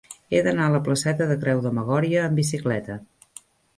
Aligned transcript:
He 0.35 0.37
d'anar 0.45 0.69
a 0.69 0.73
la 0.75 0.79
placeta 0.87 1.27
de 1.33 1.37
Creu 1.43 1.61
de 1.67 1.73
Magòria 1.81 2.27
amb 2.31 2.43
bicicleta. 2.43 2.97